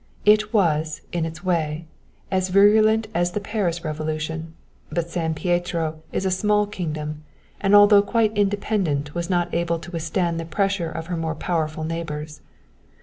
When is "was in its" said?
0.51-1.43